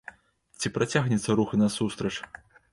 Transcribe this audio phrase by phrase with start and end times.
[0.61, 2.15] Ці працягнецца рух насустрач?